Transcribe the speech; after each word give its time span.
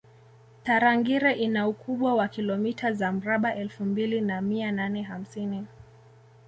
tarangire 0.63 1.33
ina 1.33 1.67
ukubwa 1.67 2.13
wa 2.15 2.27
kilomita 2.27 2.93
za 2.93 3.11
mraba 3.11 3.55
elfu 3.55 3.85
mbili 3.85 4.21
na 4.21 4.41
mia 4.41 4.71
nane 4.71 5.01
hamsini 5.01 5.67